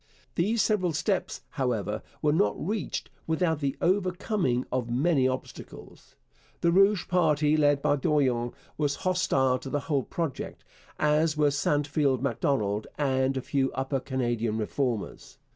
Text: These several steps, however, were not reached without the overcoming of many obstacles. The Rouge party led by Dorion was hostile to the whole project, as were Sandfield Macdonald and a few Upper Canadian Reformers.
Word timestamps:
These 0.33 0.63
several 0.63 0.93
steps, 0.93 1.41
however, 1.49 2.01
were 2.23 2.33
not 2.33 2.55
reached 2.57 3.11
without 3.27 3.59
the 3.59 3.77
overcoming 3.81 4.65
of 4.71 4.89
many 4.89 5.27
obstacles. 5.27 6.15
The 6.61 6.71
Rouge 6.71 7.07
party 7.07 7.55
led 7.55 7.83
by 7.83 7.97
Dorion 7.97 8.51
was 8.79 8.95
hostile 9.05 9.59
to 9.59 9.69
the 9.69 9.81
whole 9.81 10.01
project, 10.01 10.63
as 10.97 11.37
were 11.37 11.51
Sandfield 11.51 12.19
Macdonald 12.19 12.87
and 12.97 13.37
a 13.37 13.41
few 13.41 13.71
Upper 13.73 13.99
Canadian 13.99 14.57
Reformers. 14.57 15.37